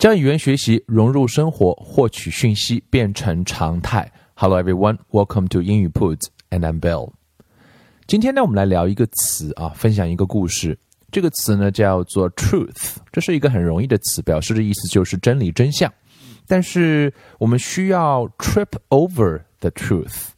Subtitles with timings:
[0.00, 4.10] 将语言学习融入生活，获取讯息变成常态。
[4.32, 7.12] Hello everyone, welcome to 英语 Puts, and I'm Bill.
[8.06, 10.78] 今天呢，我们来聊一个词啊，分享一个故事。
[11.12, 15.92] 这个词呢叫做 truth，这是一个很容易的词，表示的意思就是真理、真相。
[16.46, 20.28] 但是我们需要 trip over the truth。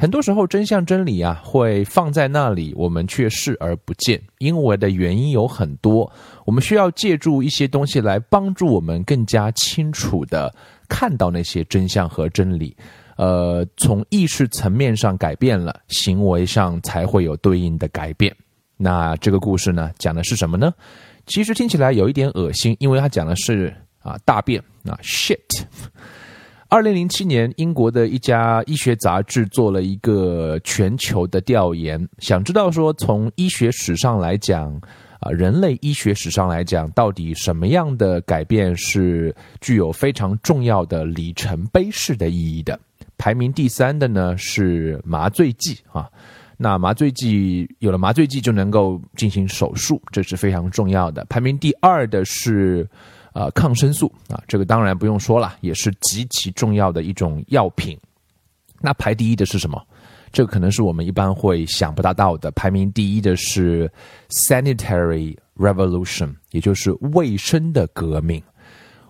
[0.00, 4.22] 很多时候，真相、真理啊，会放在那里，我们却视而不见。
[4.38, 6.08] 因为的原因有很多，
[6.46, 10.54] 我们需要借助一些东西来帮助我们更加清楚的
[10.88, 12.76] 看到那些真相和真理。
[13.16, 18.32] 呃，从意识层面上改变了，行为上才会有对应的改变。
[18.76, 20.72] 那这个故事呢，讲的是什么呢？
[21.26, 25.64] 其实听起来有一点恶心，因为它讲的是啊大便啊 shit。
[26.70, 34.78] 二零零七年，英国的一家医学杂志做了一个全球的调研，想知道说从医学史上来讲，
[35.18, 42.78] 啊，人类医学史上来讲，到底什么样的改变是具有非常重要的里程碑式的意义的？
[43.16, 46.06] 排名第三的呢是麻醉剂啊，
[46.58, 51.24] 那麻醉剂有了麻醉剂就能够进行手术，这是非常重要的。
[51.30, 52.86] 排名第二的是。
[53.32, 57.98] 呃，抗生素啊，这个当然不用说了，也是极其重要的一种药品。
[58.80, 59.80] 那排第一的是什么？
[60.30, 62.50] 这个可能是我们一般会想不大到的。
[62.50, 63.90] 排名第一的是
[64.28, 68.42] sanitary revolution，也就是卫生的革命。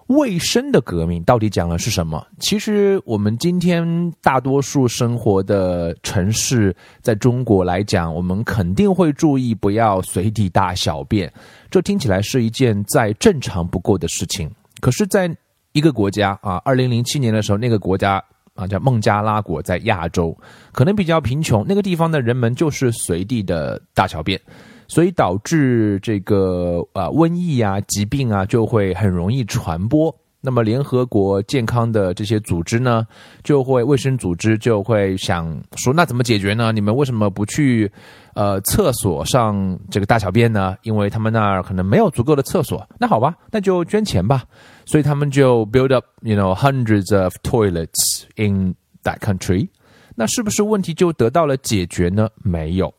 [0.09, 2.27] 卫生的革命到底讲的是什么？
[2.39, 11.31] 其实我们今天大多数生活的城市，在中国来讲，我们肯定会注意不要随地大小便。
[11.71, 14.51] 这听起来是一件再正常不过的事情。
[14.81, 15.31] 可是，在
[15.73, 18.23] 一个国家啊，二零零七年的时候，那个国家
[18.55, 20.35] 啊叫孟加拉国，在亚洲，
[20.73, 24.41] 可能比较贫穷，那个地方的人们就是随地的大小便。
[24.89, 30.13] 所以导致这个啊瘟疫啊疾病啊就会很容易传播。
[30.41, 33.05] 那么联合国健康的这些组织呢，
[33.43, 36.71] 就会卫生组织就会想说，那怎么解决呢？
[36.71, 37.91] 你们为什么不去
[38.35, 40.77] 呃厕所上这个大小便呢？
[40.83, 42.89] 因为他们那儿可能没有足够的厕所。
[43.01, 44.45] 那好吧，那就捐钱吧。
[44.87, 48.73] 所以他们就 build up you know hundreds of toilets in
[49.03, 49.69] that country。
[50.15, 52.29] 那是不是问题就得到了解决呢？
[52.45, 52.95] 没有。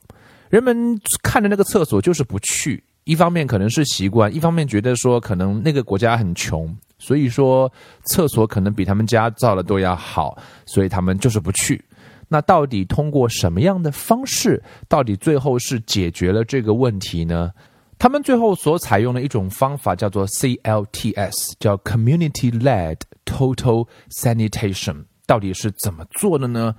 [0.50, 7.72] 人们看着那个厕所就是不去，一方面可能是习惯，一方面觉得说可能那个国家很穷，所以说
[8.06, 11.84] 厕所可能比他们家造的都要好，所以他们就是不去。
[12.28, 17.52] 那到底通过什么样的方式，到底最后是解决了这个问题呢？
[17.98, 26.74] 他们最后所采用的一种方法叫做 CLTS，叫 Community-led Total Sanitation，到底是怎么做的呢？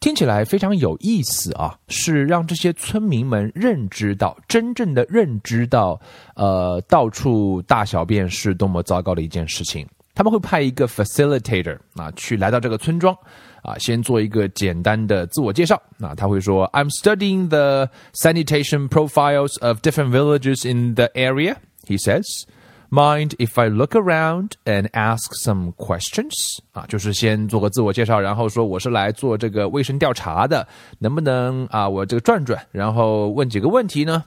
[0.00, 1.78] 听起来非常有意思啊！
[1.88, 6.00] 是让这些村民们认知到，真正的认知到，
[6.34, 9.86] 呃，到处大小便是多么糟糕的一件事情。
[10.14, 13.14] 他们会派一个 facilitator 啊，去来到这个村庄，
[13.62, 15.80] 啊，先做一个简单的自我介绍。
[15.98, 21.56] 那他会说：“I'm studying the sanitation profiles of different villages in the area,”
[21.86, 22.24] he says.
[22.89, 26.59] Mind if I look around and ask some questions？
[26.71, 30.67] 啊，就是先做个自我介绍，然后说我是来做这个卫生调查的，
[30.99, 34.23] 能不能啊，我这个转转，然后问几个问题呢？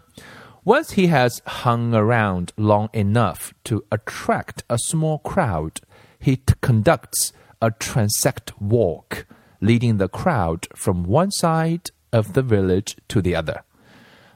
[0.65, 5.77] Once he has hung around long enough to attract a small crowd,
[6.21, 9.25] he conducts a transect walk,
[9.61, 13.63] leading the crowd from one side of the village to the other.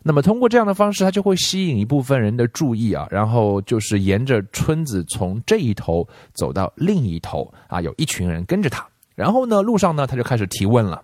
[0.08, 8.88] 那么通过这样的方式，它就会吸引一部分人的注意啊，然后就是沿着村子从这一头走到另一头啊，有一群人跟着他。
[9.16, 11.04] 然后呢，路上呢，他就开始提问了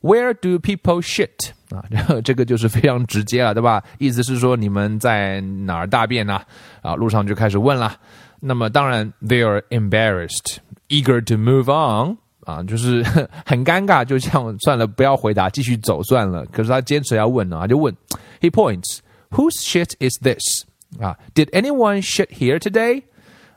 [0.00, 1.50] ：Where do people shit？
[1.76, 3.82] 啊，然后这个就是非常直接了，对吧？
[3.98, 6.40] 意思是说你们在哪儿大便呢？
[6.80, 7.96] 啊，路上就开始问了。
[8.40, 10.56] 那么当然，they are embarrassed,
[10.88, 12.16] eager to move on。
[12.41, 13.03] 啊，就是
[13.45, 16.45] 很尴尬，就这样算了，不要回答，继续走算了。
[16.47, 17.93] 可是他坚持要问呢，他就问，
[18.39, 18.99] He points,
[19.31, 20.65] whose shit is this？
[21.01, 23.03] 啊，Did anyone shit here today？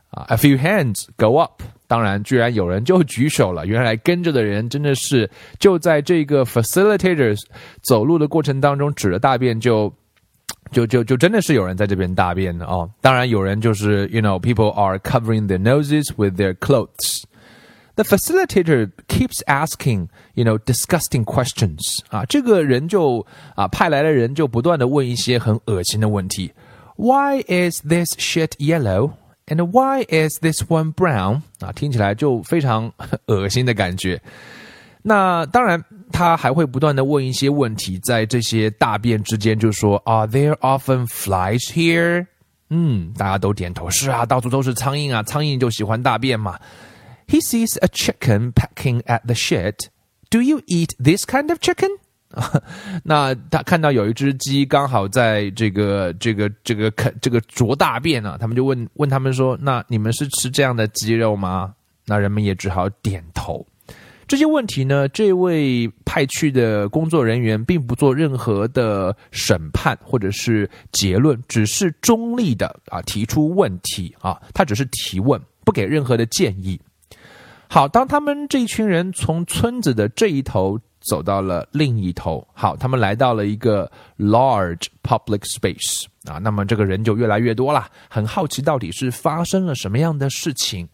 [0.09, 1.61] 啊，A few hands go up。
[1.87, 3.65] 当然，居然有人就举手了。
[3.65, 5.29] 原来跟着的人真的是
[5.59, 7.41] 就在这个 facilitators
[7.81, 9.93] 走路的过程当中指着大便就
[10.71, 12.89] 就就就真的是有人在这边大便的哦。
[13.01, 17.23] 当然有人就是 you know people are covering their noses with their clothes。
[17.95, 21.99] The facilitator keeps asking, you know, disgusting questions.
[22.09, 26.51] 啊，这个人就啊派来的人就不断的问一些很恶心的问题。
[26.95, 29.11] Why is this shit yellow?
[29.47, 31.41] And why is this one brown?
[31.59, 32.91] 啊，听起来就非常
[33.25, 34.21] 恶心的感觉。
[35.01, 42.27] 那当然，他还会不断的问一些问题，在这些大便之间就说，Are there often flies here?
[42.69, 43.89] 嗯，大家都点头。
[43.89, 46.57] 是啊，到处都是苍蝇啊，苍蝇就喜欢大便嘛。
[47.28, 49.88] He sees a chicken pecking at the shit.
[50.30, 51.90] Do you eat this kind of chicken?
[53.04, 61.74] 那他看到有一只鸡刚好在这个这个这个啃这个啄大便呢，他们就问问他们说：“那你们是吃这样的鸡肉吗？”
[62.04, 63.66] 那人们也只好点头。
[64.28, 76.78] 这些问题呢，这位派去的工作人员并不做任何的审判或者是结论，只是中立的啊提出问题啊，他只是提问，不给任何的建议。
[77.76, 90.88] 好，当他们这一群人从村子的这一头走到了另一头，好，他们来到了一个 large public space 啊，那么这个人就越来越多了，很好奇到底是发生了什么样的事情。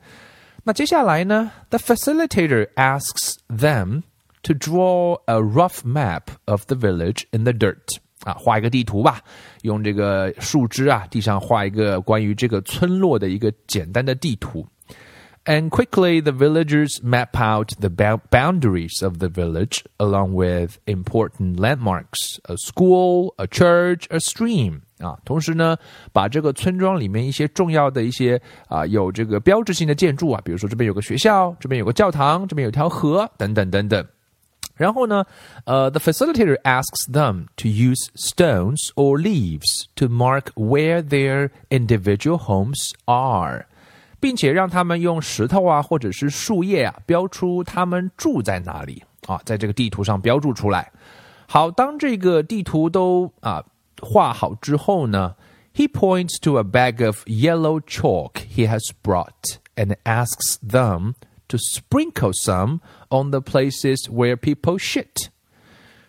[0.64, 4.02] 那接下来呢，the facilitator asks them
[4.43, 7.76] to draw a rough map of the village in the dirt
[8.25, 9.20] 啊，画一个地图吧，
[9.61, 14.67] 用这个树枝啊，地上画一个关于这个村落的一个简单的地图。
[15.45, 22.57] And quickly, the villagers map out the boundaries of the village along with important landmarks a
[22.57, 24.81] school, a church, a stream.
[25.00, 25.77] 啊，同时呢，
[26.12, 34.06] 把这个村庄里面一些重要的一些啊，有这个标志性的建筑啊，比如说这边有个学校，这边有个教堂，这边有条河，等等等等。
[34.75, 35.24] 然后呢，
[35.63, 43.65] 呃，the facilitator asks them to use stones or leaves to mark where their individual homes are.
[44.22, 50.88] 并且让他们用石头啊，或者是树叶啊，标出他们住在哪里啊，在这个地图上标注出来。
[51.48, 53.60] 好，当这个地图都啊
[54.00, 55.34] 画好之后呢
[55.74, 61.14] ，he points to a bag of yellow chalk he has brought and asks them
[61.48, 62.78] to sprinkle some
[63.08, 65.26] on the places where people shit。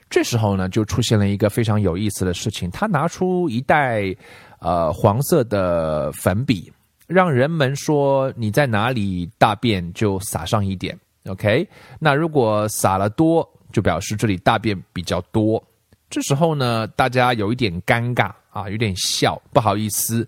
[0.07, 4.15] 这时候呢，就出现了一个非常有意思的事情，他拿出一袋
[4.59, 6.71] 呃黄色的粉笔。
[7.13, 11.67] 让人们说你在哪里大便就撒上一点，OK？
[11.99, 15.63] 那如果撒了多，就表示这里大便比较多。
[16.09, 20.27] 这时候呢，大家有一点尴尬啊，有点笑，不好意思。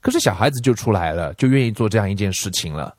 [0.00, 2.94] 可是小孩子就出来了，就愿意做这样一件事情了。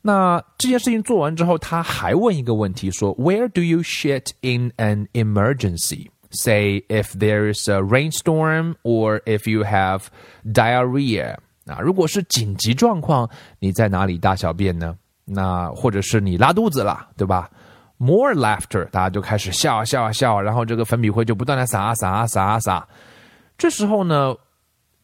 [0.00, 6.06] 那这件事情做完之后，他还问一个问题，说：Where do you shit in an emergency?
[6.30, 10.04] Say if there is a rainstorm or if you have
[10.44, 11.36] diarrhea.
[11.68, 13.28] 啊，如果是紧急状况，
[13.58, 14.96] 你在哪里大小便呢？
[15.30, 17.50] 那或者是你拉肚子了，对吧
[17.98, 22.88] ？More laughter，大家就开始笑啊笑啊笑，然后这个粉笔灰就不断的撒啊撒啊撒啊撒。
[23.58, 24.34] 这时候呢，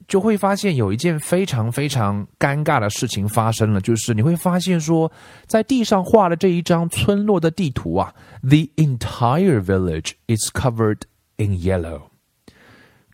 [0.09, 5.13] 就会发现有一件非常非常尴尬的事情发生了，就是你会发现说，
[5.47, 11.01] 在地上画的这一张村落的地图啊，the entire village is covered
[11.37, 12.01] in yellow。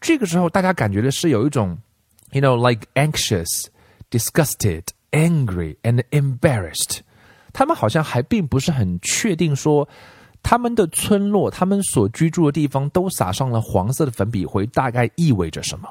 [0.01, 1.77] 这个时候，大家感觉的是有一种。
[2.33, 3.67] You know, like anxious,
[4.11, 7.01] disgusted, angry, and embarrassed.
[7.53, 9.89] 他们好像还并不是很确定说，
[10.43, 15.89] 他们的村落、他们所居住的地方都撒上了黄色的粉笔灰，大概意味着什么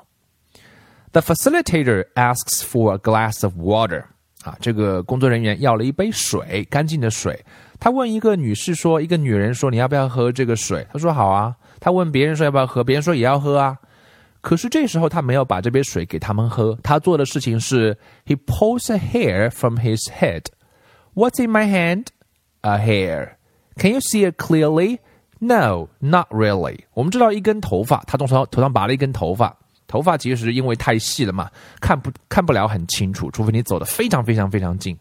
[1.12, 4.04] ？The facilitator asks for a glass of water.
[4.44, 7.44] 啊，这个工作人员要了一杯水，干净的水。
[7.78, 13.78] 他问一个女士说：“一个女人说，你要不要喝这个水？”她说：“好啊。”他问别人说：“要不要喝？”别人说：“也要喝啊。”
[14.41, 20.45] 可是这时候他没有把这杯水给他们喝，他做的事情是 he pulls a hair from his head.
[21.15, 22.09] What's in my hand?
[22.61, 23.37] A hair.
[23.77, 24.99] Can you see it clearly?
[25.39, 26.81] No, not really.
[26.95, 31.51] 我们知道一根头发，他从头头上拔了一根头发，头发其实因为太细了嘛，
[31.81, 34.99] 看不看不了很清楚，除非你走得非常非常非常近。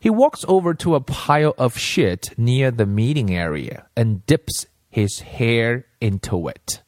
[0.00, 5.20] He walks over to a pile of shit near the meeting area and dips his
[5.22, 6.80] hair into it.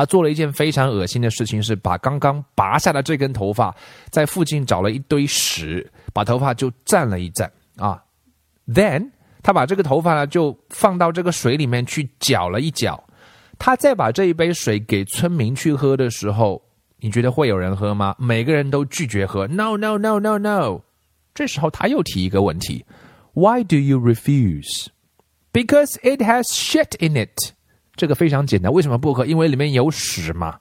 [0.00, 3.76] 他做了一件非常恶心的事情，是把刚刚拔下的这根头发，
[4.08, 8.02] 在附近找了一堆屎，把头发就蘸了一蘸啊。
[8.66, 9.10] Then
[9.42, 13.04] 他把这个头发呢，就放到这个水里面去搅了一搅。
[13.58, 16.62] 他再把这一杯水给村民去喝的时候，
[16.96, 18.16] 你觉得会有人喝吗？
[18.18, 20.80] 每个人都拒绝喝，No No No No No。
[21.34, 22.86] 这时候他又提一个问题
[23.34, 24.86] ：Why do you refuse?
[25.52, 27.52] Because it has shit in it.
[27.99, 29.25] 这个非常简单，为什么不喝？
[29.25, 30.59] 因为里面有屎嘛。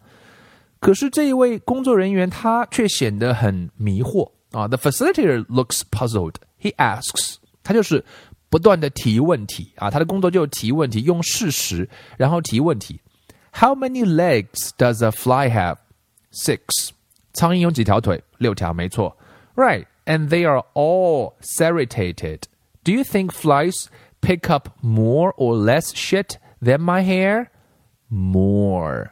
[0.80, 4.68] 可是这一位工作人员他却显得很迷惑啊。
[4.68, 6.34] The facilitator looks puzzled.
[6.60, 8.04] He asks，他就是
[8.50, 9.90] 不断的提问题啊。
[9.90, 13.00] 他的工作就是提问题，用事实然后提问题。
[13.52, 15.78] How many legs does a fly have?
[16.32, 16.90] Six.
[17.32, 18.22] 苍蝇有几条腿？
[18.38, 19.16] 六条，没错。
[19.56, 22.42] Right, and they are all serrated.
[22.84, 23.86] Do you think flies
[24.20, 26.36] pick up more or less shit?
[26.61, 27.47] Than my hair
[28.09, 29.09] more，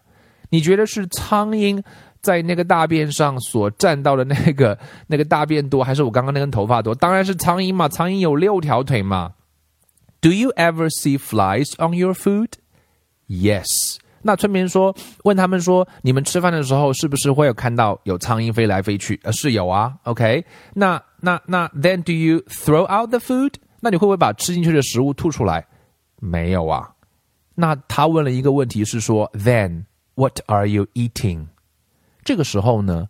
[0.49, 1.83] 你觉得是苍蝇
[2.21, 4.77] 在那个大便上所占到的那个
[5.07, 6.93] 那个大便多，还是我刚刚那根头发多？
[6.93, 9.33] 当然是苍蝇嘛，苍蝇有六条腿嘛。
[10.19, 12.53] Do you ever see flies on your food?
[13.27, 13.67] Yes.
[14.23, 19.17] 那村民说，问他们说，你们吃饭的时候是不是会有看到有苍蝇飞来飞去？
[19.23, 19.93] 呃，是有啊。
[20.03, 23.53] OK，那那那，Then do you throw out the food？
[23.79, 25.65] 那你会不会把吃进去的食物吐出来？
[26.19, 26.89] 没有啊。
[27.59, 31.47] 那他问了一个问题是说，Then what are you eating？
[32.23, 33.07] 这个时候呢，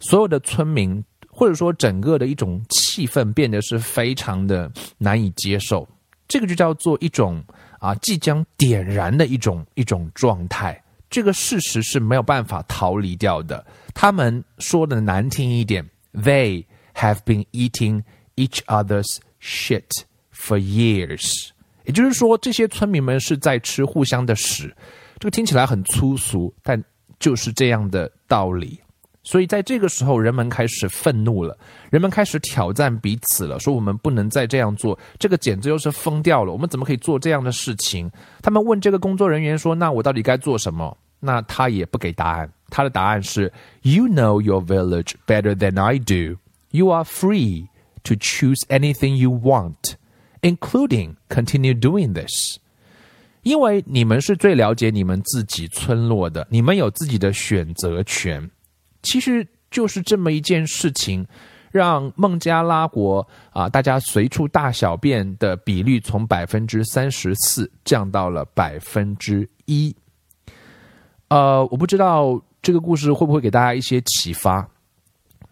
[0.00, 4.68] 所有的村民或者说整个的一种气氛变得是非常的
[4.98, 5.88] 难以接受。
[6.26, 7.40] 这个就叫做一种
[7.78, 10.82] 啊，即将点燃的一种一种状态。
[11.08, 13.64] 这个事实是没有办法逃离掉的。
[13.94, 18.02] 他们说的难听一点，They have been eating
[18.34, 20.02] each other's shit
[20.34, 21.50] for years。
[21.88, 24.72] 也就是说，这些村民们是在吃互相的屎。
[25.18, 26.80] 这个听起来很粗俗，但
[27.18, 28.78] 就是这样的道理。
[29.24, 31.56] 所以在这个时候，人们开始愤怒了，
[31.90, 38.10] 人们开始挑战彼此了，说我们不能再这样做，这个简直又是疯掉了，我们怎么可以做这样的事情？
[38.42, 43.52] 他们问这个工作人员说：“那我到底该做什么？”那他也不给答案，他的答案是
[43.82, 46.38] ：“You know your village better than I do.
[46.70, 47.66] You are free
[48.04, 49.94] to choose anything you want,
[50.42, 52.58] including continue doing this.”
[53.42, 58.50] 因为你们是最了解你们自己村落的，你们有自己的选择权。
[59.02, 61.24] 其实就是这么一件事情，
[61.70, 69.94] 让孟加拉国啊，大家随处大小便的比率从百分之三十四降到了百分之一。
[71.28, 74.68] 呃，我不知道这个故事会不会给大家一些启发。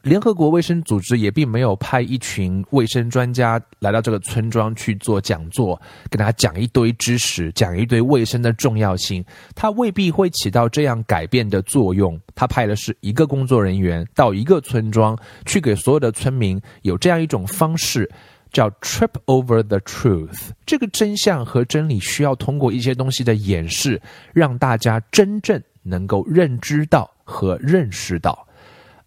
[0.07, 5.77] 联合国卫生组织也并没有派一群卫生专家来到这个村庄去做讲座，
[6.09, 9.25] 跟大家讲一堆知识，讲一堆卫生的重要性。
[9.57, 12.17] 他未必会起到这样改变的作用。
[12.37, 18.09] 他派的是一个工作人员到一个村庄去，给所有的村民有这样一种方式，
[18.53, 20.51] 叫 “trip over the truth”。
[20.65, 24.01] 这个真相和真理需要通过一些东西的演示，
[24.33, 28.47] 让大家真正能够认知到和认识到。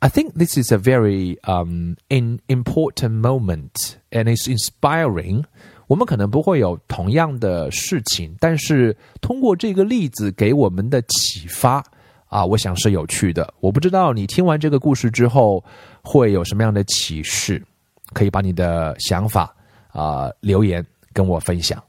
[0.01, 5.43] I think this is a very um in important moment and it's inspiring.
[5.87, 11.83] 我们可能不会有同样的事情，但是通过这个例子给我们的启发
[12.27, 13.53] 啊，我想是有趣的。
[13.59, 15.61] 我不知道你听完这个故事之后
[16.01, 17.61] 会有什么样的启示，
[18.13, 19.53] 可以把你的想法
[19.89, 21.83] 啊留言跟我分享。